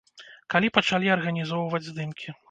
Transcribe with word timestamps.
Калі 0.53 0.69
пачалі 0.77 1.11
арганізоўваць 1.15 1.83
здымкі. 1.89 2.35